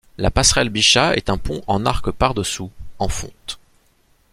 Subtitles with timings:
[0.17, 3.59] La passerelle Bichat est un pont en arc par-dessous en fonte.